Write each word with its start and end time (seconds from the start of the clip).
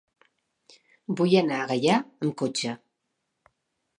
Vull 1.19 1.35
anar 1.41 1.59
a 1.65 1.69
Gaià 1.73 1.99
amb 2.05 2.35
cotxe. 2.43 2.75